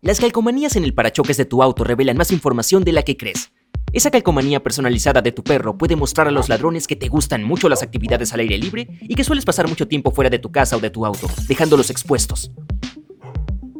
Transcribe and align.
Las 0.00 0.20
calcomanías 0.20 0.76
en 0.76 0.84
el 0.84 0.94
parachoques 0.94 1.36
de 1.36 1.44
tu 1.44 1.60
auto 1.60 1.82
revelan 1.82 2.16
más 2.16 2.30
información 2.30 2.84
de 2.84 2.92
la 2.92 3.02
que 3.02 3.16
crees. 3.16 3.50
Esa 3.92 4.12
calcomanía 4.12 4.62
personalizada 4.62 5.22
de 5.22 5.32
tu 5.32 5.42
perro 5.42 5.76
puede 5.76 5.96
mostrar 5.96 6.28
a 6.28 6.30
los 6.30 6.48
ladrones 6.48 6.86
que 6.86 6.94
te 6.94 7.08
gustan 7.08 7.42
mucho 7.42 7.68
las 7.68 7.82
actividades 7.82 8.32
al 8.32 8.38
aire 8.40 8.58
libre 8.58 8.86
y 9.00 9.16
que 9.16 9.24
sueles 9.24 9.44
pasar 9.44 9.66
mucho 9.66 9.88
tiempo 9.88 10.12
fuera 10.12 10.30
de 10.30 10.38
tu 10.38 10.52
casa 10.52 10.76
o 10.76 10.80
de 10.80 10.90
tu 10.90 11.04
auto, 11.04 11.26
dejándolos 11.48 11.90
expuestos. 11.90 12.52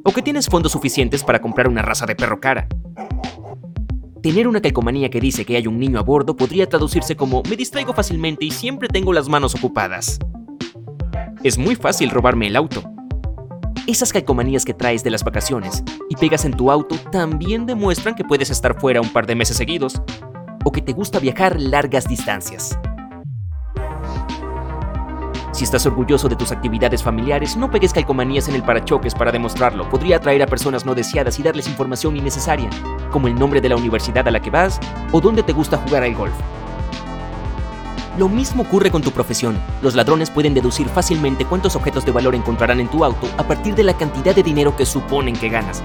O 0.03 0.11
que 0.11 0.23
tienes 0.23 0.49
fondos 0.49 0.73
suficientes 0.73 1.23
para 1.23 1.41
comprar 1.41 1.69
una 1.69 1.83
raza 1.83 2.05
de 2.05 2.17
perro 2.17 2.41
cara. 2.41 2.67
Tener 4.21 4.49
una 4.49 4.61
calcomanía 4.61 5.11
que 5.11 5.21
dice 5.21 5.45
que 5.45 5.57
hay 5.57 5.69
un 5.69 5.79
niño 5.79 6.01
a 6.01 6.03
bordo 6.03 6.35
podría 6.35 6.69
traducirse 6.69 7.15
como 7.15 7.45
me 7.49 7.55
distraigo 7.55 7.93
fácilmente 7.93 8.45
y 8.45 8.51
siempre 8.51 8.89
tengo 8.89 9.13
las 9.13 9.29
manos 9.29 9.55
ocupadas. 9.55 10.19
Es 11.45 11.59
muy 11.59 11.77
fácil 11.77 12.11
robarme 12.11 12.49
el 12.49 12.57
auto. 12.57 12.98
Esas 13.89 14.13
calcomanías 14.13 14.67
que 14.67 14.75
traes 14.75 15.03
de 15.03 15.09
las 15.09 15.25
vacaciones 15.25 15.83
y 16.11 16.17
pegas 16.17 16.45
en 16.45 16.53
tu 16.53 16.71
auto 16.71 16.97
también 17.11 17.65
demuestran 17.65 18.15
que 18.15 18.23
puedes 18.23 18.51
estar 18.51 18.79
fuera 18.79 19.01
un 19.01 19.09
par 19.09 19.27
de 19.27 19.35
meses 19.35 19.57
seguidos 19.57 20.03
o 20.63 20.71
que 20.71 20.83
te 20.83 20.93
gusta 20.93 21.19
viajar 21.19 21.59
largas 21.59 22.07
distancias. 22.07 22.79
Si 25.53 25.65
estás 25.65 25.87
orgulloso 25.87 26.29
de 26.29 26.37
tus 26.37 26.53
actividades 26.53 27.03
familiares, 27.03 27.57
no 27.57 27.71
pegues 27.71 27.95
calcomanías 27.95 28.47
en 28.51 28.57
el 28.57 28.63
parachoques 28.63 29.15
para 29.15 29.33
demostrarlo. 29.33 29.89
Podría 29.89 30.17
atraer 30.17 30.43
a 30.43 30.47
personas 30.47 30.85
no 30.85 30.95
deseadas 30.95 31.39
y 31.39 31.43
darles 31.43 31.67
información 31.67 32.15
innecesaria, 32.15 32.69
como 33.11 33.27
el 33.27 33.37
nombre 33.37 33.63
de 33.63 33.71
la 33.71 33.77
universidad 33.77 34.29
a 34.29 34.31
la 34.31 34.43
que 34.43 34.51
vas 34.51 34.79
o 35.13 35.21
dónde 35.23 35.43
te 35.43 35.55
gusta 35.55 35.79
jugar 35.79 36.03
al 36.03 36.15
golf. 36.15 36.35
Lo 38.19 38.29
mismo 38.29 38.65
ocurre 38.65 38.91
con 38.91 39.01
tu 39.01 39.13
profesión. 39.13 39.57
Los 39.81 39.95
ladrones 39.95 40.29
pueden 40.29 40.53
deducir 40.53 40.89
fácilmente 40.89 41.45
cuántos 41.45 41.77
objetos 41.77 42.05
de 42.05 42.11
valor 42.11 42.35
encontrarán 42.35 42.81
en 42.81 42.89
tu 42.89 43.05
auto 43.05 43.29
a 43.39 43.47
partir 43.47 43.77
de 43.77 43.85
la 43.85 43.97
cantidad 43.97 44.35
de 44.35 44.43
dinero 44.43 44.77
que 44.77 44.87
suponen 44.87 45.37
que 45.37 45.49
ganas. 45.49 45.85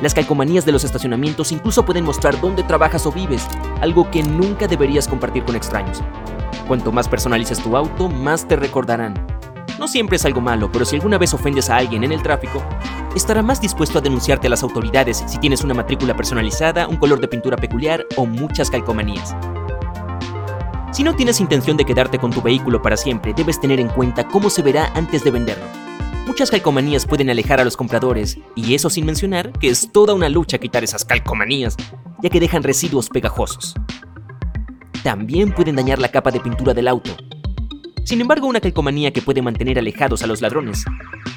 Las 0.00 0.14
calcomanías 0.14 0.64
de 0.64 0.70
los 0.70 0.84
estacionamientos 0.84 1.50
incluso 1.50 1.84
pueden 1.84 2.04
mostrar 2.04 2.40
dónde 2.40 2.62
trabajas 2.62 3.06
o 3.06 3.12
vives, 3.12 3.44
algo 3.80 4.08
que 4.08 4.22
nunca 4.22 4.68
deberías 4.68 5.08
compartir 5.08 5.44
con 5.44 5.56
extraños. 5.56 6.00
Cuanto 6.68 6.92
más 6.92 7.08
personalices 7.08 7.58
tu 7.58 7.76
auto, 7.76 8.08
más 8.08 8.46
te 8.46 8.54
recordarán. 8.54 9.14
No 9.80 9.88
siempre 9.88 10.14
es 10.14 10.24
algo 10.24 10.40
malo, 10.40 10.70
pero 10.70 10.84
si 10.84 10.94
alguna 10.94 11.18
vez 11.18 11.34
ofendes 11.34 11.70
a 11.70 11.76
alguien 11.76 12.04
en 12.04 12.12
el 12.12 12.22
tráfico, 12.22 12.62
estará 13.16 13.42
más 13.42 13.60
dispuesto 13.60 13.98
a 13.98 14.00
denunciarte 14.00 14.46
a 14.46 14.50
las 14.50 14.62
autoridades 14.62 15.24
si 15.26 15.38
tienes 15.38 15.64
una 15.64 15.74
matrícula 15.74 16.14
personalizada, 16.14 16.86
un 16.86 16.98
color 16.98 17.20
de 17.20 17.26
pintura 17.26 17.56
peculiar 17.56 18.06
o 18.16 18.26
muchas 18.26 18.70
calcomanías. 18.70 19.34
Si 20.94 21.02
no 21.02 21.16
tienes 21.16 21.40
intención 21.40 21.76
de 21.76 21.84
quedarte 21.84 22.20
con 22.20 22.30
tu 22.30 22.40
vehículo 22.40 22.80
para 22.80 22.96
siempre, 22.96 23.34
debes 23.34 23.60
tener 23.60 23.80
en 23.80 23.88
cuenta 23.88 24.28
cómo 24.28 24.48
se 24.48 24.62
verá 24.62 24.92
antes 24.94 25.24
de 25.24 25.32
venderlo. 25.32 25.64
Muchas 26.24 26.52
calcomanías 26.52 27.04
pueden 27.04 27.28
alejar 27.30 27.58
a 27.58 27.64
los 27.64 27.76
compradores, 27.76 28.38
y 28.54 28.74
eso 28.74 28.88
sin 28.88 29.04
mencionar 29.04 29.50
que 29.58 29.70
es 29.70 29.90
toda 29.90 30.14
una 30.14 30.28
lucha 30.28 30.58
quitar 30.58 30.84
esas 30.84 31.04
calcomanías, 31.04 31.76
ya 32.22 32.30
que 32.30 32.38
dejan 32.38 32.62
residuos 32.62 33.08
pegajosos. 33.08 33.74
También 35.02 35.52
pueden 35.52 35.74
dañar 35.74 35.98
la 35.98 36.12
capa 36.12 36.30
de 36.30 36.38
pintura 36.38 36.74
del 36.74 36.86
auto. 36.86 37.10
Sin 38.04 38.20
embargo, 38.20 38.46
una 38.46 38.60
calcomanía 38.60 39.12
que 39.12 39.20
puede 39.20 39.42
mantener 39.42 39.80
alejados 39.80 40.22
a 40.22 40.28
los 40.28 40.42
ladrones 40.42 40.84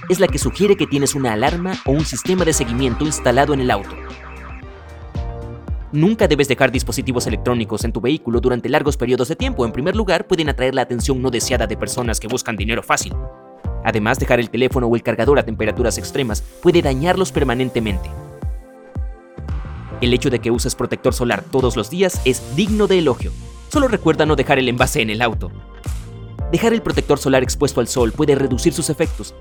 es 0.07 0.19
la 0.19 0.27
que 0.27 0.37
sugiere 0.37 0.77
que 0.77 0.85
tienes 0.85 1.15
una 1.15 1.33
alarma 1.33 1.71
o 1.87 1.93
un 1.93 2.05
sistema 2.05 2.45
de 2.45 2.53
seguimiento 2.53 3.05
instalado 3.05 3.55
en 3.55 3.61
el 3.61 3.71
auto. 3.71 3.95
Nunca 5.93 6.27
debes 6.27 6.49
dejar 6.49 6.69
dispositivos 6.69 7.27
electrónicos 7.27 7.85
en 7.85 7.93
tu 7.93 8.01
vehículo 8.01 8.41
durante 8.41 8.67
largos 8.67 8.97
periodos 8.97 9.29
de 9.29 9.37
tiempo. 9.37 9.65
En 9.65 9.71
primer 9.71 9.95
lugar, 9.95 10.27
pueden 10.27 10.49
atraer 10.49 10.75
la 10.75 10.81
atención 10.81 11.21
no 11.21 11.31
deseada 11.31 11.65
de 11.65 11.77
personas 11.77 12.19
que 12.19 12.27
buscan 12.27 12.57
dinero 12.57 12.83
fácil. 12.83 13.13
Además, 13.85 14.19
dejar 14.19 14.41
el 14.41 14.49
teléfono 14.49 14.87
o 14.87 14.95
el 14.97 15.03
cargador 15.03 15.39
a 15.39 15.45
temperaturas 15.45 15.97
extremas 15.97 16.41
puede 16.61 16.81
dañarlos 16.81 17.31
permanentemente. 17.31 18.09
El 20.01 20.13
hecho 20.13 20.29
de 20.29 20.39
que 20.39 20.51
uses 20.51 20.75
protector 20.75 21.13
solar 21.13 21.41
todos 21.41 21.77
los 21.77 21.89
días 21.89 22.21
es 22.25 22.55
digno 22.57 22.87
de 22.87 22.99
elogio. 22.99 23.31
Solo 23.69 23.87
recuerda 23.87 24.25
no 24.25 24.35
dejar 24.35 24.59
el 24.59 24.67
envase 24.67 25.01
en 25.01 25.09
el 25.09 25.21
auto. 25.21 25.51
Dejar 26.51 26.73
el 26.73 26.81
protector 26.81 27.17
solar 27.17 27.43
expuesto 27.43 27.79
al 27.79 27.87
sol 27.87 28.11
puede 28.11 28.35
reducir 28.35 28.73
sus 28.73 28.89
efectos, 28.89 29.33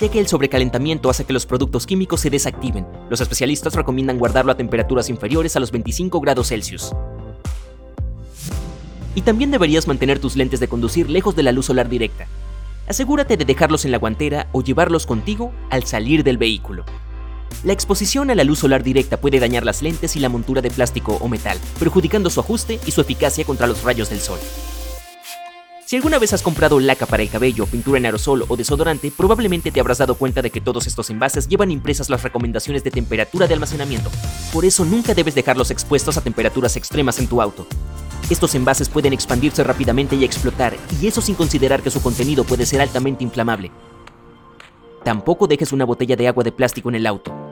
ya 0.00 0.08
que 0.08 0.20
el 0.20 0.28
sobrecalentamiento 0.28 1.10
hace 1.10 1.24
que 1.24 1.32
los 1.32 1.46
productos 1.46 1.86
químicos 1.86 2.20
se 2.20 2.30
desactiven. 2.30 2.86
Los 3.10 3.20
especialistas 3.20 3.74
recomiendan 3.74 4.18
guardarlo 4.18 4.52
a 4.52 4.56
temperaturas 4.56 5.10
inferiores 5.10 5.56
a 5.56 5.60
los 5.60 5.70
25 5.70 6.20
grados 6.20 6.48
Celsius. 6.48 6.92
Y 9.14 9.22
también 9.22 9.50
deberías 9.50 9.88
mantener 9.88 10.20
tus 10.20 10.36
lentes 10.36 10.60
de 10.60 10.68
conducir 10.68 11.10
lejos 11.10 11.34
de 11.34 11.42
la 11.42 11.52
luz 11.52 11.66
solar 11.66 11.88
directa. 11.88 12.26
Asegúrate 12.86 13.36
de 13.36 13.44
dejarlos 13.44 13.84
en 13.84 13.90
la 13.90 13.98
guantera 13.98 14.48
o 14.52 14.62
llevarlos 14.62 15.06
contigo 15.06 15.52
al 15.70 15.84
salir 15.84 16.22
del 16.22 16.38
vehículo. 16.38 16.84
La 17.64 17.72
exposición 17.72 18.30
a 18.30 18.34
la 18.34 18.44
luz 18.44 18.60
solar 18.60 18.84
directa 18.84 19.16
puede 19.16 19.40
dañar 19.40 19.64
las 19.64 19.82
lentes 19.82 20.14
y 20.14 20.20
la 20.20 20.28
montura 20.28 20.62
de 20.62 20.70
plástico 20.70 21.18
o 21.20 21.28
metal, 21.28 21.58
perjudicando 21.78 22.30
su 22.30 22.40
ajuste 22.40 22.78
y 22.86 22.92
su 22.92 23.00
eficacia 23.00 23.44
contra 23.44 23.66
los 23.66 23.82
rayos 23.82 24.10
del 24.10 24.20
sol. 24.20 24.38
Si 25.88 25.96
alguna 25.96 26.18
vez 26.18 26.34
has 26.34 26.42
comprado 26.42 26.78
laca 26.80 27.06
para 27.06 27.22
el 27.22 27.30
cabello, 27.30 27.64
pintura 27.64 27.96
en 27.96 28.04
aerosol 28.04 28.44
o 28.46 28.56
desodorante, 28.58 29.10
probablemente 29.10 29.70
te 29.70 29.80
habrás 29.80 29.96
dado 29.96 30.16
cuenta 30.16 30.42
de 30.42 30.50
que 30.50 30.60
todos 30.60 30.86
estos 30.86 31.08
envases 31.08 31.48
llevan 31.48 31.70
impresas 31.70 32.10
las 32.10 32.22
recomendaciones 32.22 32.84
de 32.84 32.90
temperatura 32.90 33.46
de 33.46 33.54
almacenamiento. 33.54 34.10
Por 34.52 34.66
eso 34.66 34.84
nunca 34.84 35.14
debes 35.14 35.34
dejarlos 35.34 35.70
expuestos 35.70 36.18
a 36.18 36.20
temperaturas 36.20 36.76
extremas 36.76 37.18
en 37.20 37.26
tu 37.26 37.40
auto. 37.40 37.66
Estos 38.28 38.54
envases 38.54 38.90
pueden 38.90 39.14
expandirse 39.14 39.64
rápidamente 39.64 40.14
y 40.14 40.24
explotar, 40.24 40.76
y 41.00 41.06
eso 41.06 41.22
sin 41.22 41.36
considerar 41.36 41.82
que 41.82 41.90
su 41.90 42.02
contenido 42.02 42.44
puede 42.44 42.66
ser 42.66 42.82
altamente 42.82 43.24
inflamable. 43.24 43.70
Tampoco 45.04 45.46
dejes 45.46 45.72
una 45.72 45.86
botella 45.86 46.16
de 46.16 46.28
agua 46.28 46.44
de 46.44 46.52
plástico 46.52 46.90
en 46.90 46.96
el 46.96 47.06
auto. 47.06 47.47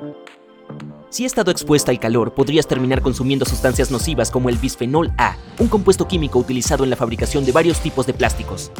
Si 1.09 1.23
ha 1.23 1.27
estado 1.27 1.53
expuesta 1.53 1.93
al 1.93 2.01
calor, 2.01 2.35
podrías 2.35 2.67
terminar 2.67 3.01
consumiendo 3.01 3.45
sustancias 3.45 3.93
nocivas 3.93 4.31
como 4.31 4.49
el 4.49 4.59
bisfenol 4.59 5.13
A, 5.19 5.37
un 5.61 5.69
compuesto 5.69 6.09
químico 6.09 6.39
utilizado 6.39 6.83
en 6.83 6.91
la 6.91 6.97
fabricación 6.97 7.45
de 7.45 7.53
varios 7.53 7.79
tipos 7.79 8.07
de 8.07 8.13
plásticos. 8.13 8.73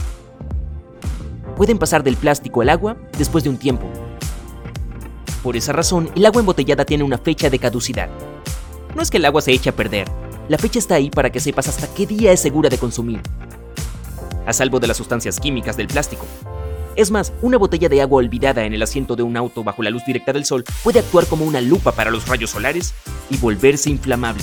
Pueden 1.57 1.79
pasar 1.79 2.03
del 2.03 2.17
plástico 2.17 2.63
al 2.63 2.71
agua 2.71 2.97
después 3.17 3.45
de 3.45 3.51
un 3.51 3.59
tiempo. 3.59 3.87
Por 5.43 5.57
esa 5.57 5.73
razón, 5.73 6.11
el 6.17 6.27
agua 6.27 6.41
embotellada 6.41 6.85
tiene 6.85 7.05
una 7.05 7.17
fecha 7.17 7.49
de 7.49 7.61
caducidad. 7.61 8.11
No 8.97 9.03
es 9.03 9.11
que 9.11 9.19
el 9.19 9.25
agua 9.25 9.41
se 9.41 9.53
eche 9.53 9.71
a 9.71 9.77
perder, 9.77 10.09
la 10.49 10.59
fecha 10.59 10.81
está 10.81 10.97
ahí 10.97 11.11
para 11.11 11.31
que 11.31 11.39
sepas 11.39 11.69
hasta 11.69 11.93
qué 11.95 12.07
día 12.07 12.33
es 12.33 12.41
segura 12.41 12.69
de 12.69 12.79
consumir, 12.79 13.21
a 14.47 14.53
salvo 14.53 14.81
de 14.81 14.89
las 14.89 14.97
sustancias 14.97 15.39
químicas 15.39 15.77
del 15.77 15.87
plástico. 15.87 16.27
Es 16.97 17.11
más, 17.11 17.35
una 17.43 17.59
botella 17.59 17.91
de 17.91 18.01
agua 18.01 18.19
olvidada 18.19 18.65
en 18.65 18.73
el 18.73 18.83
asiento 18.83 19.17
de 19.17 19.23
un 19.23 19.37
auto 19.37 19.63
bajo 19.63 19.83
la 19.83 19.91
luz 19.91 20.03
directa 20.07 20.33
del 20.33 20.47
sol 20.47 20.65
puede 20.83 21.01
actuar 21.01 21.27
como 21.27 21.45
una 21.45 21.61
lupa 21.61 21.93
para 21.93 22.11
los 22.11 22.27
rayos 22.27 22.51
solares 22.51 22.95
y 23.29 23.37
volverse 23.37 23.91
inflamable. 23.91 24.43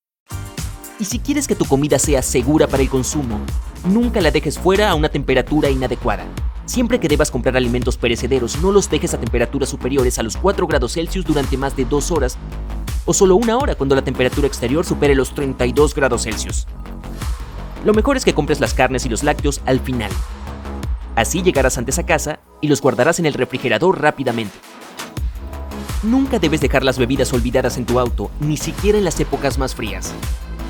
Y 1.01 1.05
si 1.05 1.17
quieres 1.17 1.47
que 1.47 1.55
tu 1.55 1.65
comida 1.65 1.97
sea 1.97 2.21
segura 2.21 2.67
para 2.67 2.83
el 2.83 2.89
consumo, 2.89 3.39
nunca 3.85 4.21
la 4.21 4.29
dejes 4.29 4.59
fuera 4.59 4.91
a 4.91 4.93
una 4.93 5.09
temperatura 5.09 5.67
inadecuada. 5.67 6.27
Siempre 6.65 6.99
que 6.99 7.07
debas 7.07 7.31
comprar 7.31 7.57
alimentos 7.57 7.97
perecederos, 7.97 8.61
no 8.61 8.71
los 8.71 8.87
dejes 8.87 9.15
a 9.15 9.19
temperaturas 9.19 9.69
superiores 9.69 10.19
a 10.19 10.23
los 10.23 10.37
4 10.37 10.67
grados 10.67 10.93
Celsius 10.93 11.25
durante 11.25 11.57
más 11.57 11.75
de 11.75 11.85
2 11.85 12.11
horas 12.11 12.37
o 13.05 13.15
solo 13.15 13.35
una 13.35 13.57
hora 13.57 13.73
cuando 13.73 13.95
la 13.95 14.03
temperatura 14.03 14.45
exterior 14.45 14.85
supere 14.85 15.15
los 15.15 15.33
32 15.33 15.95
grados 15.95 16.21
Celsius. 16.21 16.67
Lo 17.83 17.95
mejor 17.95 18.15
es 18.15 18.23
que 18.23 18.35
compres 18.35 18.59
las 18.59 18.75
carnes 18.75 19.03
y 19.07 19.09
los 19.09 19.23
lácteos 19.23 19.61
al 19.65 19.79
final. 19.79 20.11
Así 21.15 21.41
llegarás 21.41 21.79
antes 21.79 21.97
a 21.97 22.05
casa 22.05 22.41
y 22.61 22.67
los 22.67 22.79
guardarás 22.79 23.17
en 23.17 23.25
el 23.25 23.33
refrigerador 23.33 23.99
rápidamente. 23.99 24.53
Nunca 26.03 26.37
debes 26.37 26.61
dejar 26.61 26.83
las 26.83 26.99
bebidas 26.99 27.33
olvidadas 27.33 27.77
en 27.77 27.87
tu 27.87 27.99
auto, 27.99 28.29
ni 28.39 28.57
siquiera 28.57 28.99
en 28.99 29.03
las 29.03 29.19
épocas 29.19 29.57
más 29.57 29.73
frías. 29.73 30.13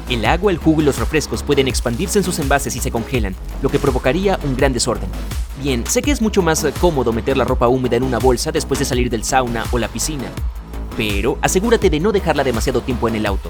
El 0.10 0.26
agua, 0.26 0.52
el 0.52 0.58
jugo 0.58 0.82
y 0.82 0.86
los 0.86 1.00
refrescos 1.00 1.44
pueden 1.44 1.68
expandirse 1.68 2.20
en 2.20 2.26
sus 2.26 2.40
envases 2.40 2.76
y 2.76 2.80
se 2.80 2.92
congelan, 2.92 3.36
lo 3.62 3.70
que 3.70 3.80
provocaría 3.80 4.40
un 4.44 4.56
gran 4.56 4.74
desorden. 4.74 5.10
Bien, 5.62 5.86
sé 5.86 6.02
que 6.02 6.12
es 6.12 6.22
mucho 6.22 6.42
más 6.42 6.64
eh, 6.64 6.74
cómodo 6.80 7.14
meter 7.14 7.38
la 7.38 7.46
ropa 7.46 7.68
húmeda 7.68 7.96
en 7.96 8.04
una 8.04 8.20
bolsa 8.20 8.52
después 8.52 8.80
de 8.80 8.86
salir 8.86 9.10
del 9.10 9.24
sauna 9.24 9.64
o 9.72 9.78
la 9.78 9.88
piscina, 9.88 10.30
pero 10.98 11.38
asegúrate 11.42 11.90
de 11.90 12.00
no 12.00 12.12
dejarla 12.12 12.44
demasiado 12.44 12.82
tiempo 12.82 13.08
en 13.08 13.16
el 13.16 13.26
auto. 13.26 13.50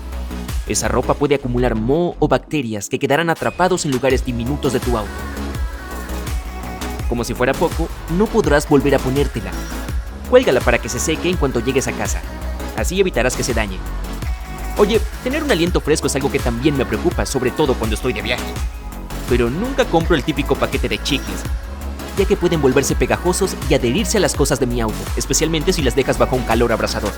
Esa 0.68 0.88
ropa 0.88 1.16
puede 1.16 1.36
acumular 1.36 1.76
moho 1.76 2.16
o 2.20 2.28
bacterias 2.28 2.90
que 2.90 3.00
quedarán 3.00 3.30
atrapados 3.30 3.86
en 3.86 3.92
lugares 3.92 4.24
diminutos 4.24 4.74
de 4.74 4.80
tu 4.80 4.98
auto. 4.98 5.12
Como 7.10 7.24
si 7.24 7.34
fuera 7.34 7.54
poco, 7.54 7.90
no 8.18 8.26
podrás 8.26 8.70
volver 8.70 8.96
a 8.96 9.00
ponértela. 9.00 9.52
Cuélgala 10.30 10.62
para 10.62 10.78
que 10.78 10.88
se 10.88 11.00
seque 11.00 11.30
en 11.30 11.36
cuanto 11.36 11.60
llegues 11.60 11.88
a 11.88 11.92
casa. 11.92 12.22
Así 12.78 13.00
evitarás 13.00 13.36
que 13.36 13.44
se 13.44 13.54
dañe. 13.54 13.78
Oye, 14.78 15.00
tener 15.24 15.44
un 15.44 15.52
aliento 15.52 15.82
fresco 15.82 16.08
es 16.08 16.16
algo 16.16 16.32
que 16.32 16.40
también 16.40 16.78
me 16.78 16.86
preocupa, 16.86 17.26
sobre 17.26 17.52
todo 17.52 17.74
cuando 17.76 17.96
estoy 17.96 18.14
de 18.14 18.22
viaje. 18.22 18.54
Pero 19.30 19.50
nunca 19.50 19.86
compro 19.86 20.16
el 20.16 20.24
típico 20.24 20.56
paquete 20.56 20.90
de 20.90 21.02
chicles, 21.04 21.44
ya 22.18 22.26
que 22.26 22.38
pueden 22.38 22.62
volverse 22.62 22.96
pegajosos 22.96 23.56
y 23.70 23.74
adherirse 23.74 24.18
a 24.18 24.22
las 24.22 24.34
cosas 24.34 24.60
de 24.60 24.66
mi 24.66 24.82
auto, 24.82 24.98
especialmente 25.18 25.74
si 25.74 25.82
las 25.82 25.96
dejas 25.96 26.18
bajo 26.18 26.36
un 26.36 26.44
calor 26.44 26.72
abrasador. 26.72 27.12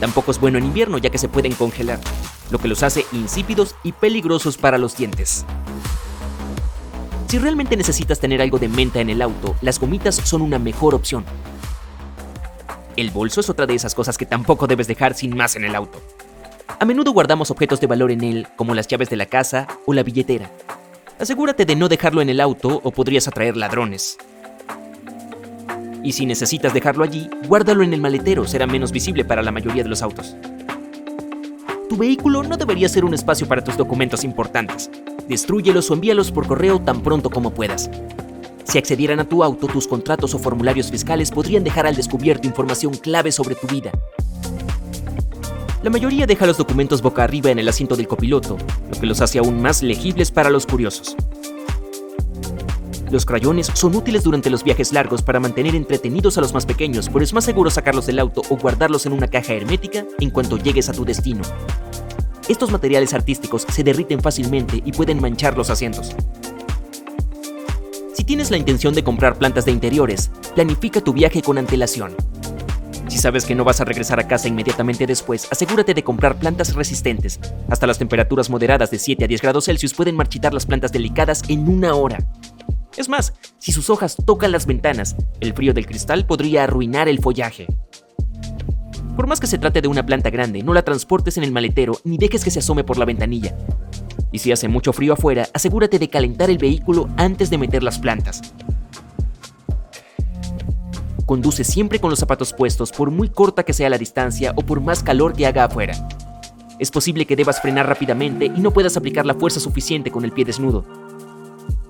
Tampoco 0.00 0.32
es 0.32 0.40
bueno 0.40 0.58
en 0.58 0.64
invierno 0.64 0.98
ya 0.98 1.10
que 1.10 1.18
se 1.18 1.28
pueden 1.28 1.54
congelar, 1.54 2.00
lo 2.50 2.58
que 2.58 2.68
los 2.68 2.82
hace 2.82 3.06
insípidos 3.12 3.76
y 3.84 3.92
peligrosos 3.92 4.58
para 4.58 4.76
los 4.76 4.96
dientes. 4.96 5.44
Si 7.28 7.38
realmente 7.38 7.76
necesitas 7.76 8.18
tener 8.20 8.42
algo 8.42 8.58
de 8.58 8.68
menta 8.68 9.00
en 9.00 9.08
el 9.08 9.22
auto, 9.22 9.56
las 9.62 9.80
gomitas 9.80 10.16
son 10.16 10.42
una 10.42 10.58
mejor 10.58 10.94
opción. 10.94 11.24
El 12.96 13.10
bolso 13.10 13.40
es 13.40 13.48
otra 13.48 13.64
de 13.64 13.74
esas 13.74 13.94
cosas 13.94 14.18
que 14.18 14.26
tampoco 14.26 14.66
debes 14.66 14.86
dejar 14.86 15.14
sin 15.14 15.34
más 15.34 15.56
en 15.56 15.64
el 15.64 15.74
auto. 15.74 16.02
A 16.82 16.84
menudo 16.84 17.12
guardamos 17.12 17.52
objetos 17.52 17.80
de 17.80 17.86
valor 17.86 18.10
en 18.10 18.24
él, 18.24 18.48
como 18.56 18.74
las 18.74 18.88
llaves 18.88 19.08
de 19.08 19.14
la 19.14 19.26
casa 19.26 19.68
o 19.86 19.94
la 19.94 20.02
billetera. 20.02 20.50
Asegúrate 21.20 21.64
de 21.64 21.76
no 21.76 21.88
dejarlo 21.88 22.20
en 22.22 22.28
el 22.28 22.40
auto 22.40 22.80
o 22.82 22.90
podrías 22.90 23.28
atraer 23.28 23.56
ladrones. 23.56 24.18
Y 26.02 26.10
si 26.10 26.26
necesitas 26.26 26.74
dejarlo 26.74 27.04
allí, 27.04 27.30
guárdalo 27.46 27.84
en 27.84 27.94
el 27.94 28.00
maletero, 28.00 28.48
será 28.48 28.66
menos 28.66 28.90
visible 28.90 29.24
para 29.24 29.42
la 29.42 29.52
mayoría 29.52 29.84
de 29.84 29.90
los 29.90 30.02
autos. 30.02 30.34
Tu 31.88 31.96
vehículo 31.96 32.42
no 32.42 32.56
debería 32.56 32.88
ser 32.88 33.04
un 33.04 33.14
espacio 33.14 33.46
para 33.46 33.62
tus 33.62 33.76
documentos 33.76 34.24
importantes. 34.24 34.90
Destrúyelos 35.28 35.88
o 35.88 35.94
envíalos 35.94 36.32
por 36.32 36.48
correo 36.48 36.80
tan 36.80 37.00
pronto 37.00 37.30
como 37.30 37.54
puedas. 37.54 37.92
Si 38.64 38.78
accedieran 38.78 39.20
a 39.20 39.28
tu 39.28 39.44
auto, 39.44 39.68
tus 39.68 39.86
contratos 39.86 40.34
o 40.34 40.40
formularios 40.40 40.90
fiscales 40.90 41.30
podrían 41.30 41.62
dejar 41.62 41.86
al 41.86 41.94
descubierto 41.94 42.48
información 42.48 42.94
clave 42.94 43.30
sobre 43.30 43.54
tu 43.54 43.68
vida, 43.68 43.92
la 45.82 45.90
mayoría 45.90 46.26
deja 46.26 46.46
los 46.46 46.58
documentos 46.58 47.02
boca 47.02 47.24
arriba 47.24 47.50
en 47.50 47.58
el 47.58 47.68
asiento 47.68 47.96
del 47.96 48.06
copiloto, 48.06 48.56
lo 48.90 49.00
que 49.00 49.06
los 49.06 49.20
hace 49.20 49.38
aún 49.38 49.60
más 49.60 49.82
legibles 49.82 50.30
para 50.30 50.48
los 50.48 50.64
curiosos. 50.64 51.16
Los 53.10 53.26
crayones 53.26 53.66
son 53.74 53.94
útiles 53.96 54.22
durante 54.22 54.48
los 54.48 54.64
viajes 54.64 54.92
largos 54.92 55.22
para 55.22 55.40
mantener 55.40 55.74
entretenidos 55.74 56.38
a 56.38 56.40
los 56.40 56.54
más 56.54 56.66
pequeños, 56.66 57.10
pero 57.12 57.24
es 57.24 57.34
más 57.34 57.44
seguro 57.44 57.68
sacarlos 57.68 58.06
del 58.06 58.20
auto 58.20 58.42
o 58.48 58.56
guardarlos 58.56 59.04
en 59.06 59.12
una 59.12 59.28
caja 59.28 59.52
hermética 59.54 60.06
en 60.20 60.30
cuanto 60.30 60.56
llegues 60.56 60.88
a 60.88 60.92
tu 60.92 61.04
destino. 61.04 61.42
Estos 62.48 62.70
materiales 62.70 63.12
artísticos 63.12 63.66
se 63.68 63.84
derriten 63.84 64.20
fácilmente 64.20 64.82
y 64.84 64.92
pueden 64.92 65.20
manchar 65.20 65.58
los 65.58 65.68
asientos. 65.68 66.14
Si 68.14 68.24
tienes 68.24 68.50
la 68.50 68.56
intención 68.56 68.94
de 68.94 69.04
comprar 69.04 69.36
plantas 69.36 69.64
de 69.64 69.72
interiores, 69.72 70.30
planifica 70.54 71.00
tu 71.00 71.12
viaje 71.12 71.42
con 71.42 71.58
antelación. 71.58 72.14
Si 73.08 73.18
sabes 73.18 73.44
que 73.44 73.54
no 73.54 73.64
vas 73.64 73.80
a 73.80 73.84
regresar 73.84 74.18
a 74.20 74.26
casa 74.26 74.48
inmediatamente 74.48 75.06
después, 75.06 75.48
asegúrate 75.50 75.94
de 75.94 76.02
comprar 76.02 76.38
plantas 76.38 76.74
resistentes. 76.74 77.38
Hasta 77.68 77.86
las 77.86 77.98
temperaturas 77.98 78.48
moderadas 78.48 78.90
de 78.90 78.98
7 78.98 79.24
a 79.24 79.28
10 79.28 79.42
grados 79.42 79.64
Celsius 79.66 79.94
pueden 79.94 80.16
marchitar 80.16 80.54
las 80.54 80.66
plantas 80.66 80.92
delicadas 80.92 81.42
en 81.48 81.68
una 81.68 81.94
hora. 81.94 82.18
Es 82.96 83.08
más, 83.08 83.32
si 83.58 83.72
sus 83.72 83.90
hojas 83.90 84.16
tocan 84.24 84.52
las 84.52 84.66
ventanas, 84.66 85.16
el 85.40 85.54
frío 85.54 85.72
del 85.72 85.86
cristal 85.86 86.26
podría 86.26 86.64
arruinar 86.64 87.08
el 87.08 87.20
follaje. 87.20 87.66
Por 89.16 89.26
más 89.26 89.40
que 89.40 89.46
se 89.46 89.58
trate 89.58 89.82
de 89.82 89.88
una 89.88 90.06
planta 90.06 90.30
grande, 90.30 90.62
no 90.62 90.72
la 90.72 90.82
transportes 90.82 91.36
en 91.36 91.44
el 91.44 91.52
maletero 91.52 91.98
ni 92.04 92.16
dejes 92.16 92.44
que 92.44 92.50
se 92.50 92.60
asome 92.60 92.82
por 92.82 92.98
la 92.98 93.04
ventanilla. 93.04 93.54
Y 94.30 94.38
si 94.38 94.52
hace 94.52 94.68
mucho 94.68 94.94
frío 94.94 95.12
afuera, 95.12 95.48
asegúrate 95.52 95.98
de 95.98 96.08
calentar 96.08 96.48
el 96.48 96.56
vehículo 96.56 97.08
antes 97.18 97.50
de 97.50 97.58
meter 97.58 97.82
las 97.82 97.98
plantas. 97.98 98.40
Conduce 101.26 101.62
siempre 101.62 102.00
con 102.00 102.10
los 102.10 102.18
zapatos 102.18 102.52
puestos 102.52 102.90
por 102.90 103.10
muy 103.10 103.28
corta 103.28 103.62
que 103.62 103.72
sea 103.72 103.88
la 103.88 103.98
distancia 103.98 104.52
o 104.56 104.62
por 104.62 104.80
más 104.80 105.02
calor 105.02 105.34
que 105.34 105.46
haga 105.46 105.64
afuera. 105.64 105.94
Es 106.78 106.90
posible 106.90 107.26
que 107.26 107.36
debas 107.36 107.60
frenar 107.60 107.86
rápidamente 107.86 108.46
y 108.46 108.60
no 108.60 108.72
puedas 108.72 108.96
aplicar 108.96 109.24
la 109.24 109.34
fuerza 109.34 109.60
suficiente 109.60 110.10
con 110.10 110.24
el 110.24 110.32
pie 110.32 110.44
desnudo. 110.44 110.84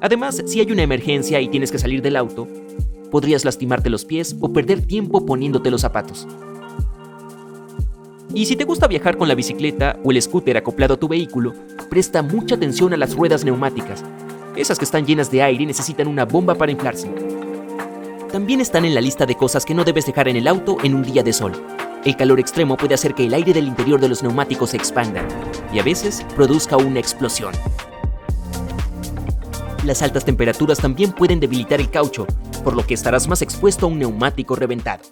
Además, 0.00 0.42
si 0.46 0.60
hay 0.60 0.70
una 0.70 0.82
emergencia 0.82 1.40
y 1.40 1.48
tienes 1.48 1.72
que 1.72 1.78
salir 1.78 2.02
del 2.02 2.16
auto, 2.16 2.46
podrías 3.10 3.44
lastimarte 3.44 3.88
los 3.88 4.04
pies 4.04 4.36
o 4.40 4.52
perder 4.52 4.84
tiempo 4.84 5.24
poniéndote 5.24 5.70
los 5.70 5.80
zapatos. 5.80 6.28
Y 8.34 8.46
si 8.46 8.56
te 8.56 8.64
gusta 8.64 8.86
viajar 8.86 9.16
con 9.16 9.28
la 9.28 9.34
bicicleta 9.34 9.98
o 10.04 10.10
el 10.10 10.20
scooter 10.20 10.56
acoplado 10.56 10.94
a 10.94 11.00
tu 11.00 11.08
vehículo, 11.08 11.54
presta 11.88 12.22
mucha 12.22 12.56
atención 12.56 12.92
a 12.92 12.96
las 12.96 13.14
ruedas 13.14 13.44
neumáticas. 13.44 14.04
Esas 14.56 14.78
que 14.78 14.84
están 14.84 15.06
llenas 15.06 15.30
de 15.30 15.42
aire 15.42 15.64
necesitan 15.64 16.08
una 16.08 16.24
bomba 16.24 16.54
para 16.54 16.72
inflarse 16.72 17.10
también 18.32 18.62
están 18.62 18.86
en 18.86 18.94
la 18.94 19.02
lista 19.02 19.26
de 19.26 19.36
cosas 19.36 19.66
que 19.66 19.74
no 19.74 19.84
debes 19.84 20.06
dejar 20.06 20.26
en 20.26 20.36
el 20.36 20.48
auto 20.48 20.78
en 20.82 20.94
un 20.94 21.02
día 21.02 21.22
de 21.22 21.34
sol. 21.34 21.52
El 22.02 22.16
calor 22.16 22.40
extremo 22.40 22.78
puede 22.78 22.94
hacer 22.94 23.14
que 23.14 23.26
el 23.26 23.34
aire 23.34 23.52
del 23.52 23.68
interior 23.68 24.00
de 24.00 24.08
los 24.08 24.22
neumáticos 24.22 24.70
se 24.70 24.78
expanda 24.78 25.22
y 25.72 25.78
a 25.78 25.82
veces 25.82 26.24
produzca 26.34 26.78
una 26.78 26.98
explosión. 26.98 27.52
Las 29.84 30.00
altas 30.00 30.24
temperaturas 30.24 30.78
también 30.78 31.12
pueden 31.12 31.40
debilitar 31.40 31.78
el 31.80 31.90
caucho, 31.90 32.26
por 32.64 32.74
lo 32.74 32.86
que 32.86 32.94
estarás 32.94 33.28
más 33.28 33.42
expuesto 33.42 33.86
a 33.86 33.90
un 33.90 33.98
neumático 33.98 34.56
reventado. 34.56 35.02